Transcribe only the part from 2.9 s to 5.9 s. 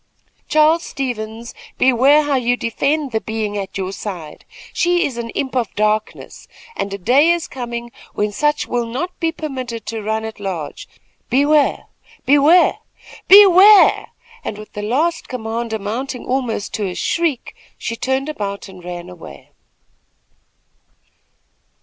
the being at your side. She is an imp of